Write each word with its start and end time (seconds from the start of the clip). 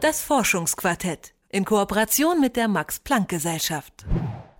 Das 0.00 0.22
Forschungsquartett 0.22 1.32
in 1.48 1.64
Kooperation 1.64 2.40
mit 2.40 2.54
der 2.54 2.68
Max 2.68 3.00
Planck 3.00 3.28
Gesellschaft. 3.28 4.06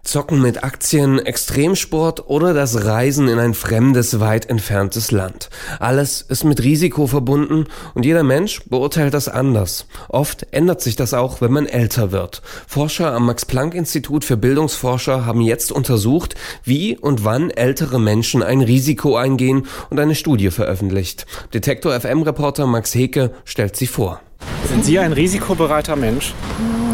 Zocken 0.03 0.43
mit 0.43 0.65
Aktien, 0.65 1.21
Extremsport 1.21 2.29
oder 2.29 2.55
das 2.55 2.85
Reisen 2.87 3.29
in 3.29 3.39
ein 3.39 3.55
fremdes, 3.55 4.19
weit 4.19 4.51
entferntes 4.51 5.13
Land. 5.13 5.49
Alles 5.79 6.23
ist 6.23 6.43
mit 6.43 6.65
Risiko 6.65 7.07
verbunden 7.07 7.67
und 7.95 8.05
jeder 8.05 8.25
Mensch 8.25 8.65
beurteilt 8.69 9.15
das 9.15 9.29
anders. 9.29 9.87
Oft 10.09 10.45
ändert 10.51 10.81
sich 10.81 10.97
das 10.97 11.15
auch, 11.15 11.41
wenn 11.41 11.53
man 11.53 11.67
älter 11.67 12.11
wird. 12.11 12.43
Forscher 12.67 13.13
am 13.13 13.27
Max-Planck-Institut 13.27 14.25
für 14.25 14.37
Bildungsforscher 14.37 15.25
haben 15.25 15.41
jetzt 15.41 15.71
untersucht, 15.71 16.35
wie 16.65 16.99
und 16.99 17.25
wann 17.25 17.51
ältere 17.51 18.01
Menschen 18.01 18.43
ein 18.43 18.61
Risiko 18.61 19.15
eingehen 19.17 19.69
und 19.89 20.01
eine 20.01 20.17
Studie 20.17 20.51
veröffentlicht. 20.51 21.27
Detektor 21.55 21.93
FM-Reporter 21.93 22.67
Max 22.67 22.93
Heke 22.93 23.31
stellt 23.45 23.77
sie 23.77 23.87
vor. 23.87 24.21
Sind 24.69 24.85
Sie 24.85 24.99
ein 24.99 25.13
risikobereiter 25.13 25.97
Mensch? 25.97 26.35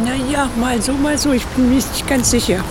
Naja, 0.05 0.49
mal 0.61 0.81
so, 0.81 0.93
mal 0.93 1.19
so. 1.19 1.33
Ich 1.33 1.45
bin 1.49 1.69
mir 1.69 1.75
nicht 1.77 2.07
ganz 2.09 2.31
sicher. 2.31 2.63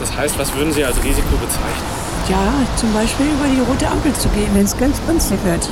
Das 0.00 0.16
heißt, 0.16 0.38
was 0.38 0.52
würden 0.56 0.72
Sie 0.72 0.84
als 0.84 0.96
Risiko 1.02 1.36
bezeichnen? 1.36 2.02
Ja, 2.28 2.52
zum 2.76 2.92
Beispiel 2.92 3.26
über 3.26 3.46
die 3.46 3.60
rote 3.60 3.88
Ampel 3.88 4.12
zu 4.14 4.28
gehen, 4.30 4.50
wenn 4.54 4.64
es 4.64 4.76
ganz 4.76 4.98
brenzlig 5.00 5.38
wird. 5.44 5.68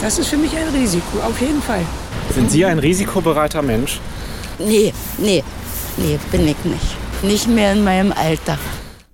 Das 0.00 0.18
ist 0.18 0.28
für 0.28 0.36
mich 0.36 0.56
ein 0.56 0.68
Risiko, 0.68 1.18
auf 1.26 1.40
jeden 1.40 1.62
Fall. 1.62 1.80
Sind 2.34 2.50
Sie 2.50 2.64
ein 2.64 2.78
risikobereiter 2.78 3.62
Mensch? 3.62 4.00
Nee, 4.58 4.92
nee, 5.18 5.42
nee, 5.96 6.18
bin 6.30 6.48
ich 6.48 6.56
nicht. 6.64 6.96
Nicht 7.22 7.48
mehr 7.48 7.72
in 7.72 7.84
meinem 7.84 8.12
Alter. 8.12 8.58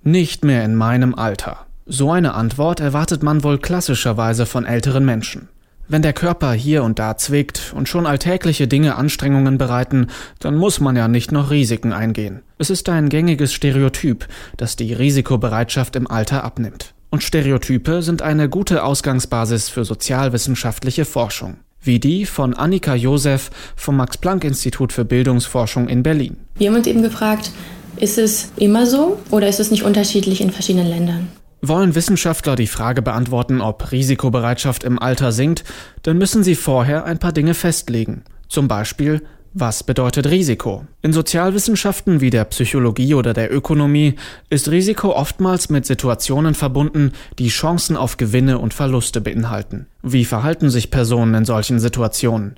Nicht 0.03 0.43
mehr 0.43 0.63
in 0.65 0.75
meinem 0.75 1.15
Alter. 1.15 1.65
So 1.85 2.11
eine 2.11 2.33
Antwort 2.33 2.79
erwartet 2.81 3.23
man 3.23 3.43
wohl 3.43 3.57
klassischerweise 3.57 4.45
von 4.45 4.65
älteren 4.65 5.05
Menschen. 5.05 5.47
Wenn 5.91 6.03
der 6.03 6.13
Körper 6.13 6.53
hier 6.53 6.83
und 6.83 6.99
da 6.99 7.17
zwickt 7.17 7.73
und 7.75 7.89
schon 7.89 8.05
alltägliche 8.05 8.67
Dinge 8.67 8.95
Anstrengungen 8.95 9.57
bereiten, 9.57 10.05
dann 10.37 10.55
muss 10.55 10.79
man 10.79 10.95
ja 10.95 11.07
nicht 11.07 11.31
noch 11.31 11.49
Risiken 11.49 11.93
eingehen. 11.93 12.43
Es 12.59 12.69
ist 12.69 12.87
ein 12.89 13.09
gängiges 13.09 13.53
Stereotyp, 13.53 14.27
dass 14.55 14.75
die 14.75 14.93
Risikobereitschaft 14.93 15.95
im 15.95 16.05
Alter 16.05 16.43
abnimmt. 16.43 16.93
Und 17.09 17.23
Stereotype 17.23 18.03
sind 18.03 18.21
eine 18.21 18.49
gute 18.49 18.83
Ausgangsbasis 18.83 19.69
für 19.69 19.83
sozialwissenschaftliche 19.83 21.05
Forschung. 21.05 21.57
Wie 21.81 21.99
die 21.99 22.27
von 22.27 22.53
Annika 22.53 22.93
Josef 22.93 23.49
vom 23.75 23.97
Max-Planck-Institut 23.97 24.93
für 24.93 25.05
Bildungsforschung 25.05 25.89
in 25.89 26.03
Berlin. 26.03 26.37
Wir 26.59 26.69
haben 26.69 26.77
uns 26.77 26.85
eben 26.85 27.01
gefragt, 27.01 27.49
ist 27.95 28.19
es 28.19 28.51
immer 28.57 28.85
so 28.85 29.17
oder 29.31 29.47
ist 29.47 29.59
es 29.59 29.71
nicht 29.71 29.81
unterschiedlich 29.81 30.39
in 30.39 30.51
verschiedenen 30.51 30.87
Ländern? 30.87 31.29
Wollen 31.61 31.93
Wissenschaftler 31.93 32.55
die 32.55 32.67
Frage 32.67 33.01
beantworten, 33.01 33.59
ob 33.59 33.91
Risikobereitschaft 33.91 34.85
im 34.85 34.97
Alter 34.97 35.33
sinkt, 35.33 35.65
dann 36.03 36.17
müssen 36.17 36.43
sie 36.43 36.55
vorher 36.55 37.03
ein 37.03 37.19
paar 37.19 37.33
Dinge 37.33 37.53
festlegen. 37.53 38.23
Zum 38.47 38.69
Beispiel, 38.69 39.21
was 39.53 39.83
bedeutet 39.83 40.27
Risiko? 40.27 40.85
In 41.01 41.11
Sozialwissenschaften 41.11 42.21
wie 42.21 42.29
der 42.29 42.45
Psychologie 42.45 43.15
oder 43.15 43.33
der 43.33 43.53
Ökonomie 43.53 44.15
ist 44.49 44.69
Risiko 44.69 45.13
oftmals 45.15 45.69
mit 45.69 45.85
Situationen 45.85 46.53
verbunden, 46.53 47.11
die 47.39 47.49
Chancen 47.49 47.97
auf 47.97 48.17
Gewinne 48.17 48.59
und 48.59 48.73
Verluste 48.73 49.21
beinhalten. 49.21 49.87
Wie 50.01 50.23
verhalten 50.23 50.69
sich 50.69 50.91
Personen 50.91 51.33
in 51.33 51.45
solchen 51.45 51.79
Situationen? 51.79 52.55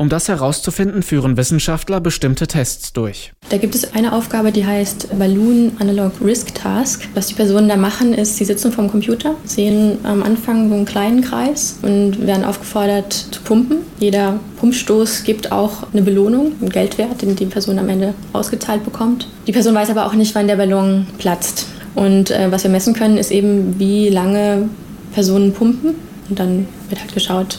Um 0.00 0.08
das 0.08 0.28
herauszufinden, 0.28 1.02
führen 1.02 1.36
Wissenschaftler 1.36 2.00
bestimmte 2.00 2.46
Tests 2.46 2.92
durch. 2.92 3.32
Da 3.48 3.56
gibt 3.56 3.74
es 3.74 3.94
eine 3.94 4.12
Aufgabe, 4.12 4.52
die 4.52 4.64
heißt 4.64 5.18
Balloon 5.18 5.72
Analog 5.80 6.12
Risk 6.24 6.54
Task. 6.54 7.08
Was 7.14 7.26
die 7.26 7.34
Personen 7.34 7.68
da 7.68 7.76
machen, 7.76 8.14
ist, 8.14 8.36
sie 8.36 8.44
sitzen 8.44 8.70
vorm 8.70 8.88
Computer, 8.88 9.34
sehen 9.44 9.98
am 10.04 10.22
Anfang 10.22 10.68
so 10.68 10.76
einen 10.76 10.84
kleinen 10.84 11.20
Kreis 11.20 11.80
und 11.82 12.24
werden 12.24 12.44
aufgefordert 12.44 13.12
zu 13.12 13.40
pumpen. 13.42 13.78
Jeder 13.98 14.38
Pumpstoß 14.60 15.24
gibt 15.24 15.50
auch 15.50 15.92
eine 15.92 16.02
Belohnung, 16.02 16.52
einen 16.60 16.70
Geldwert, 16.70 17.20
den 17.20 17.34
die 17.34 17.46
Person 17.46 17.80
am 17.80 17.88
Ende 17.88 18.14
ausgezahlt 18.32 18.84
bekommt. 18.84 19.26
Die 19.48 19.52
Person 19.52 19.74
weiß 19.74 19.90
aber 19.90 20.06
auch 20.06 20.14
nicht, 20.14 20.32
wann 20.36 20.46
der 20.46 20.56
Ballon 20.56 21.08
platzt. 21.18 21.66
Und 21.96 22.30
äh, 22.30 22.52
was 22.52 22.62
wir 22.62 22.70
messen 22.70 22.94
können, 22.94 23.18
ist 23.18 23.32
eben, 23.32 23.80
wie 23.80 24.10
lange 24.10 24.68
Personen 25.12 25.52
pumpen. 25.52 25.96
Und 26.30 26.38
dann 26.38 26.68
wird 26.88 27.00
halt 27.00 27.14
geschaut, 27.14 27.58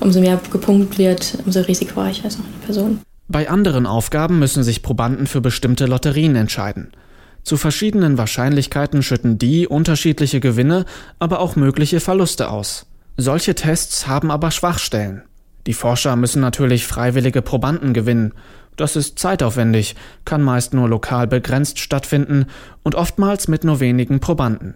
umso 0.00 0.20
mehr 0.20 0.40
gepumpt 0.50 0.98
wird, 0.98 1.38
umso 1.44 1.60
risikoreicher 1.60 2.28
ist 2.28 2.38
auch 2.40 2.44
eine 2.44 2.64
Person. 2.64 3.00
Bei 3.28 3.48
anderen 3.48 3.86
Aufgaben 3.86 4.38
müssen 4.38 4.62
sich 4.62 4.82
Probanden 4.82 5.26
für 5.26 5.40
bestimmte 5.40 5.86
Lotterien 5.86 6.36
entscheiden. 6.36 6.92
Zu 7.42 7.56
verschiedenen 7.56 8.18
Wahrscheinlichkeiten 8.18 9.02
schütten 9.02 9.38
die 9.38 9.66
unterschiedliche 9.66 10.40
Gewinne, 10.40 10.84
aber 11.18 11.40
auch 11.40 11.56
mögliche 11.56 12.00
Verluste 12.00 12.50
aus. 12.50 12.86
Solche 13.16 13.54
Tests 13.54 14.06
haben 14.06 14.30
aber 14.30 14.50
Schwachstellen. 14.50 15.22
Die 15.66 15.72
Forscher 15.72 16.16
müssen 16.16 16.40
natürlich 16.40 16.86
freiwillige 16.86 17.42
Probanden 17.42 17.94
gewinnen. 17.94 18.32
Das 18.76 18.94
ist 18.94 19.18
zeitaufwendig, 19.18 19.96
kann 20.24 20.42
meist 20.42 20.74
nur 20.74 20.88
lokal 20.88 21.26
begrenzt 21.26 21.78
stattfinden 21.78 22.46
und 22.82 22.94
oftmals 22.94 23.48
mit 23.48 23.64
nur 23.64 23.80
wenigen 23.80 24.20
Probanden. 24.20 24.74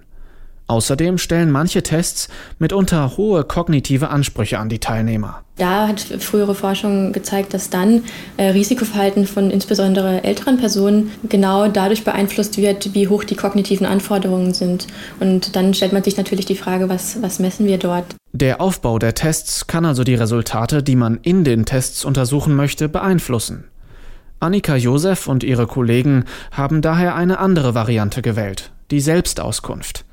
Außerdem 0.71 1.19
stellen 1.19 1.51
manche 1.51 1.83
Tests 1.83 2.29
mitunter 2.61 3.17
hohe 3.17 3.43
kognitive 3.43 4.09
Ansprüche 4.09 4.61
an 4.61 4.69
die 4.69 4.79
Teilnehmer. 4.79 5.43
Da 5.57 5.89
hat 5.89 5.99
frühere 5.99 6.55
Forschung 6.55 7.11
gezeigt, 7.11 7.55
dass 7.55 7.71
dann 7.71 8.05
äh, 8.37 8.51
Risikoverhalten 8.51 9.27
von 9.27 9.51
insbesondere 9.51 10.23
älteren 10.23 10.59
Personen 10.59 11.11
genau 11.29 11.67
dadurch 11.67 12.05
beeinflusst 12.05 12.57
wird, 12.57 12.95
wie 12.95 13.09
hoch 13.09 13.25
die 13.25 13.35
kognitiven 13.35 13.85
Anforderungen 13.85 14.55
sind. 14.55 14.87
Und 15.19 15.57
dann 15.57 15.75
stellt 15.75 15.93
man 15.93 16.05
sich 16.05 16.17
natürlich 16.17 16.47
die 16.47 16.55
Frage, 16.55 16.89
was, 16.89 17.21
was 17.21 17.41
messen 17.41 17.67
wir 17.67 17.79
dort? 17.79 18.05
Der 18.33 18.61
Aufbau 18.61 19.01
der 19.01 19.17
Tests 19.17 19.67
kann 19.67 19.85
also 19.85 20.05
die 20.05 20.15
Resultate, 20.15 20.85
die 20.85 20.95
man 20.95 21.19
in 21.23 21.43
den 21.43 21.65
Tests 21.65 22.05
untersuchen 22.05 22.55
möchte, 22.55 22.89
beeinflussen. 22.89 23.65
Annika 24.39 24.77
Josef 24.77 25.27
und 25.27 25.43
ihre 25.43 25.67
Kollegen 25.67 26.27
haben 26.53 26.81
daher 26.81 27.17
eine 27.17 27.41
andere 27.41 27.75
Variante 27.75 28.23
gewählt, 28.23 28.71
die 28.93 29.01
Selbstauskunft. 29.01 30.05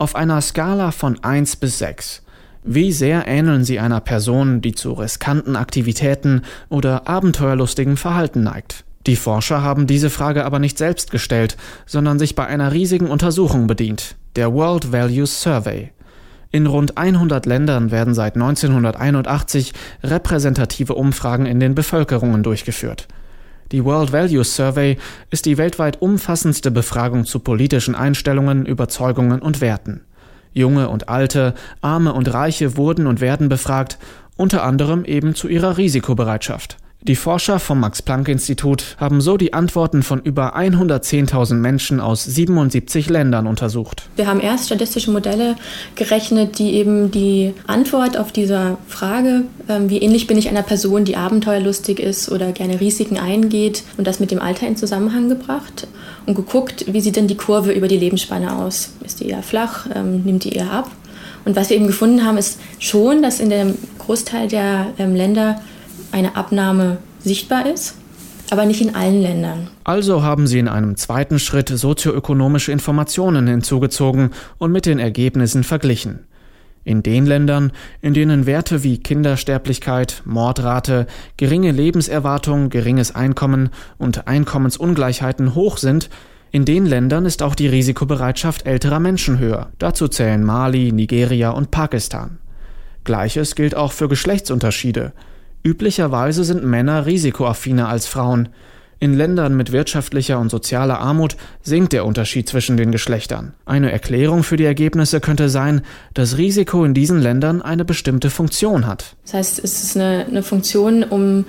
Auf 0.00 0.16
einer 0.16 0.40
Skala 0.40 0.92
von 0.92 1.22
1 1.22 1.56
bis 1.56 1.78
6. 1.78 2.22
Wie 2.64 2.90
sehr 2.90 3.26
ähneln 3.26 3.64
Sie 3.64 3.78
einer 3.78 4.00
Person, 4.00 4.62
die 4.62 4.74
zu 4.74 4.94
riskanten 4.94 5.56
Aktivitäten 5.56 6.40
oder 6.70 7.06
abenteuerlustigem 7.06 7.98
Verhalten 7.98 8.42
neigt? 8.42 8.84
Die 9.06 9.14
Forscher 9.14 9.62
haben 9.62 9.86
diese 9.86 10.08
Frage 10.08 10.46
aber 10.46 10.58
nicht 10.58 10.78
selbst 10.78 11.10
gestellt, 11.10 11.58
sondern 11.84 12.18
sich 12.18 12.34
bei 12.34 12.46
einer 12.46 12.72
riesigen 12.72 13.08
Untersuchung 13.08 13.66
bedient, 13.66 14.16
der 14.36 14.54
World 14.54 14.90
Values 14.90 15.42
Survey. 15.42 15.90
In 16.50 16.66
rund 16.66 16.96
100 16.96 17.44
Ländern 17.44 17.90
werden 17.90 18.14
seit 18.14 18.36
1981 18.36 19.74
repräsentative 20.02 20.94
Umfragen 20.94 21.44
in 21.44 21.60
den 21.60 21.74
Bevölkerungen 21.74 22.42
durchgeführt. 22.42 23.06
Die 23.72 23.84
World 23.84 24.12
Values 24.12 24.56
Survey 24.56 24.96
ist 25.30 25.46
die 25.46 25.56
weltweit 25.56 26.02
umfassendste 26.02 26.72
Befragung 26.72 27.24
zu 27.24 27.38
politischen 27.38 27.94
Einstellungen, 27.94 28.66
Überzeugungen 28.66 29.40
und 29.40 29.60
Werten. 29.60 30.00
Junge 30.52 30.88
und 30.88 31.08
Alte, 31.08 31.54
Arme 31.80 32.12
und 32.12 32.32
Reiche 32.32 32.76
wurden 32.76 33.06
und 33.06 33.20
werden 33.20 33.48
befragt, 33.48 33.98
unter 34.36 34.64
anderem 34.64 35.04
eben 35.04 35.36
zu 35.36 35.46
ihrer 35.46 35.76
Risikobereitschaft. 35.76 36.78
Die 37.02 37.16
Forscher 37.16 37.58
vom 37.58 37.80
Max-Planck-Institut 37.80 38.96
haben 38.98 39.22
so 39.22 39.38
die 39.38 39.54
Antworten 39.54 40.02
von 40.02 40.20
über 40.20 40.54
110.000 40.54 41.54
Menschen 41.54 41.98
aus 41.98 42.24
77 42.24 43.08
Ländern 43.08 43.46
untersucht. 43.46 44.10
Wir 44.16 44.26
haben 44.26 44.38
erst 44.38 44.66
statistische 44.66 45.10
Modelle 45.10 45.56
gerechnet, 45.94 46.58
die 46.58 46.74
eben 46.74 47.10
die 47.10 47.54
Antwort 47.66 48.18
auf 48.18 48.32
diese 48.32 48.76
Frage, 48.86 49.44
ähm, 49.70 49.88
wie 49.88 49.96
ähnlich 49.96 50.26
bin 50.26 50.36
ich 50.36 50.50
einer 50.50 50.62
Person, 50.62 51.06
die 51.06 51.16
abenteuerlustig 51.16 52.00
ist 52.00 52.30
oder 52.30 52.52
gerne 52.52 52.82
Risiken 52.82 53.16
eingeht, 53.16 53.82
und 53.96 54.06
das 54.06 54.20
mit 54.20 54.30
dem 54.30 54.42
Alter 54.42 54.66
in 54.66 54.76
Zusammenhang 54.76 55.30
gebracht 55.30 55.86
und 56.26 56.34
geguckt, 56.34 56.84
wie 56.86 57.00
sieht 57.00 57.16
denn 57.16 57.28
die 57.28 57.36
Kurve 57.36 57.72
über 57.72 57.88
die 57.88 57.96
Lebensspanne 57.96 58.54
aus? 58.54 58.92
Ist 59.06 59.20
die 59.20 59.28
eher 59.28 59.42
flach? 59.42 59.86
Ähm, 59.94 60.20
nimmt 60.24 60.44
die 60.44 60.52
eher 60.52 60.70
ab? 60.70 60.90
Und 61.46 61.56
was 61.56 61.70
wir 61.70 61.78
eben 61.78 61.86
gefunden 61.86 62.26
haben, 62.26 62.36
ist 62.36 62.60
schon, 62.78 63.22
dass 63.22 63.40
in 63.40 63.48
dem 63.48 63.74
Großteil 63.98 64.48
der 64.48 64.88
ähm, 64.98 65.14
Länder 65.14 65.62
eine 66.12 66.36
Abnahme 66.36 66.98
sichtbar 67.20 67.66
ist, 67.66 67.94
aber 68.50 68.64
nicht 68.64 68.80
in 68.80 68.94
allen 68.94 69.22
Ländern. 69.22 69.68
Also 69.84 70.22
haben 70.22 70.46
sie 70.46 70.58
in 70.58 70.68
einem 70.68 70.96
zweiten 70.96 71.38
Schritt 71.38 71.68
sozioökonomische 71.68 72.72
Informationen 72.72 73.46
hinzugezogen 73.46 74.30
und 74.58 74.72
mit 74.72 74.86
den 74.86 74.98
Ergebnissen 74.98 75.64
verglichen. 75.64 76.26
In 76.82 77.02
den 77.02 77.26
Ländern, 77.26 77.72
in 78.00 78.14
denen 78.14 78.46
Werte 78.46 78.82
wie 78.82 78.98
Kindersterblichkeit, 78.98 80.22
Mordrate, 80.24 81.06
geringe 81.36 81.72
Lebenserwartung, 81.72 82.70
geringes 82.70 83.14
Einkommen 83.14 83.68
und 83.98 84.26
Einkommensungleichheiten 84.26 85.54
hoch 85.54 85.76
sind, 85.76 86.08
in 86.52 86.64
den 86.64 86.86
Ländern 86.86 87.26
ist 87.26 87.42
auch 87.42 87.54
die 87.54 87.68
Risikobereitschaft 87.68 88.66
älterer 88.66 88.98
Menschen 88.98 89.38
höher. 89.38 89.70
Dazu 89.78 90.08
zählen 90.08 90.42
Mali, 90.42 90.90
Nigeria 90.90 91.50
und 91.50 91.70
Pakistan. 91.70 92.38
Gleiches 93.04 93.54
gilt 93.54 93.76
auch 93.76 93.92
für 93.92 94.08
Geschlechtsunterschiede. 94.08 95.12
Üblicherweise 95.62 96.44
sind 96.44 96.64
Männer 96.64 97.06
risikoaffiner 97.06 97.88
als 97.88 98.06
Frauen. 98.06 98.48
In 99.02 99.14
Ländern 99.14 99.56
mit 99.56 99.72
wirtschaftlicher 99.72 100.38
und 100.38 100.50
sozialer 100.50 101.00
Armut 101.00 101.34
sinkt 101.62 101.94
der 101.94 102.04
Unterschied 102.04 102.46
zwischen 102.46 102.76
den 102.76 102.92
Geschlechtern. 102.92 103.54
Eine 103.64 103.90
Erklärung 103.90 104.42
für 104.42 104.58
die 104.58 104.66
Ergebnisse 104.66 105.20
könnte 105.20 105.48
sein, 105.48 105.80
dass 106.12 106.36
Risiko 106.36 106.84
in 106.84 106.92
diesen 106.92 107.18
Ländern 107.18 107.62
eine 107.62 107.86
bestimmte 107.86 108.28
Funktion 108.28 108.86
hat. 108.86 109.16
Das 109.24 109.32
heißt, 109.32 109.64
es 109.64 109.84
ist 109.84 109.96
eine, 109.96 110.26
eine 110.28 110.42
Funktion, 110.42 111.02
um 111.02 111.46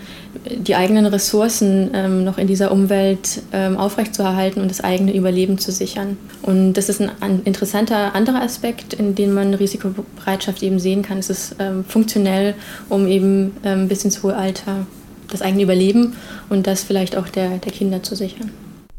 die 0.50 0.75
eigenen 0.75 1.06
Ressourcen 1.06 1.92
ähm, 1.94 2.24
noch 2.24 2.38
in 2.38 2.48
dieser 2.48 2.71
Umwelt 2.71 3.42
ähm, 3.51 3.75
aufrechtzuerhalten 3.75 4.62
und 4.62 4.71
das 4.71 4.81
eigene 4.81 5.13
Überleben 5.13 5.57
zu 5.57 5.74
sichern. 5.74 6.15
Und 6.44 6.75
das 6.75 6.88
ist 6.88 7.01
ein, 7.01 7.12
ein 7.19 7.42
interessanter 7.44 8.15
anderer 8.15 8.44
Aspekt, 8.44 8.94
in 8.94 9.13
dem 9.13 9.33
man 9.33 9.53
Risikobereitschaft 9.53 10.63
eben 10.63 10.80
sehen 10.80 11.01
kann. 11.01 11.18
Es 11.18 11.30
ist 11.30 11.57
ähm, 11.59 11.83
funktionell, 11.83 12.53
um 12.88 13.07
eben 13.07 13.57
ähm, 13.65 13.89
bis 13.89 14.06
ins 14.06 14.24
hohe 14.24 14.38
Alter 14.38 14.86
das 15.31 15.41
eigene 15.41 15.63
Überleben 15.63 16.13
und 16.49 16.67
das 16.67 16.83
vielleicht 16.83 17.17
auch 17.17 17.27
der, 17.27 17.57
der 17.57 17.71
Kinder 17.71 18.03
zu 18.03 18.15
sichern. 18.15 18.51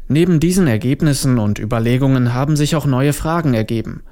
Neben 0.07 0.39
diesen 0.39 0.67
Ergebnissen 0.67 1.39
und 1.39 1.59
Überlegungen 1.59 2.33
haben 2.33 2.55
sich 2.55 2.75
auch 2.75 2.85
neue 2.85 3.13
Fragen 3.13 3.53
ergeben. 3.53 4.03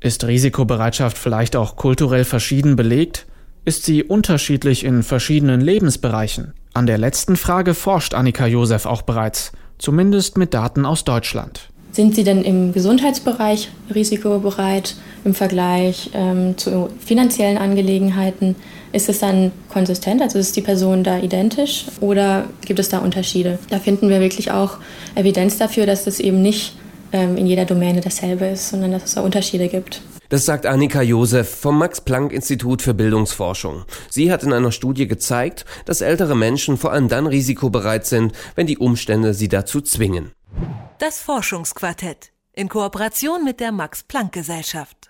Ist 0.00 0.24
Risikobereitschaft 0.26 1.18
vielleicht 1.18 1.56
auch 1.56 1.76
kulturell 1.76 2.24
verschieden 2.24 2.76
belegt? 2.76 3.26
Ist 3.64 3.84
sie 3.84 4.04
unterschiedlich 4.04 4.84
in 4.84 5.02
verschiedenen 5.02 5.60
Lebensbereichen? 5.60 6.54
An 6.72 6.86
der 6.86 6.98
letzten 6.98 7.36
Frage 7.36 7.74
forscht 7.74 8.14
Annika 8.14 8.46
Josef 8.46 8.86
auch 8.86 9.02
bereits, 9.02 9.52
zumindest 9.78 10.38
mit 10.38 10.54
Daten 10.54 10.86
aus 10.86 11.04
Deutschland. 11.04 11.69
Sind 11.92 12.14
Sie 12.14 12.22
denn 12.22 12.42
im 12.42 12.72
Gesundheitsbereich 12.72 13.70
risikobereit 13.92 14.94
im 15.24 15.34
Vergleich 15.34 16.10
ähm, 16.14 16.56
zu 16.56 16.88
finanziellen 17.04 17.58
Angelegenheiten? 17.58 18.54
Ist 18.92 19.08
es 19.08 19.18
dann 19.18 19.52
konsistent, 19.68 20.22
also 20.22 20.38
ist 20.38 20.56
die 20.56 20.62
Person 20.62 21.04
da 21.04 21.18
identisch 21.18 21.86
oder 22.00 22.46
gibt 22.64 22.78
es 22.78 22.88
da 22.88 22.98
Unterschiede? 22.98 23.58
Da 23.70 23.78
finden 23.78 24.08
wir 24.08 24.20
wirklich 24.20 24.50
auch 24.52 24.78
Evidenz 25.14 25.58
dafür, 25.58 25.86
dass 25.86 26.06
es 26.06 26.20
eben 26.20 26.42
nicht 26.42 26.74
ähm, 27.12 27.36
in 27.36 27.46
jeder 27.46 27.64
Domäne 27.64 28.00
dasselbe 28.00 28.46
ist, 28.46 28.70
sondern 28.70 28.92
dass 28.92 29.04
es 29.04 29.14
da 29.14 29.22
Unterschiede 29.22 29.68
gibt. 29.68 30.00
Das 30.28 30.46
sagt 30.46 30.64
Annika 30.64 31.02
Josef 31.02 31.48
vom 31.48 31.76
Max-Planck-Institut 31.78 32.82
für 32.82 32.94
Bildungsforschung. 32.94 33.82
Sie 34.08 34.30
hat 34.30 34.44
in 34.44 34.52
einer 34.52 34.70
Studie 34.70 35.08
gezeigt, 35.08 35.64
dass 35.86 36.02
ältere 36.02 36.36
Menschen 36.36 36.76
vor 36.76 36.92
allem 36.92 37.08
dann 37.08 37.26
risikobereit 37.26 38.06
sind, 38.06 38.32
wenn 38.54 38.68
die 38.68 38.78
Umstände 38.78 39.34
sie 39.34 39.48
dazu 39.48 39.80
zwingen. 39.80 40.30
Das 41.00 41.18
Forschungsquartett 41.18 42.30
in 42.52 42.68
Kooperation 42.68 43.42
mit 43.42 43.58
der 43.58 43.72
Max-Planck-Gesellschaft. 43.72 45.09